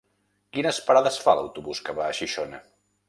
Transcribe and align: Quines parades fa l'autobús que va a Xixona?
Quines 0.55 0.79
parades 0.87 1.19
fa 1.25 1.35
l'autobús 1.41 1.83
que 1.91 1.99
va 2.01 2.09
a 2.11 2.17
Xixona? 2.21 2.63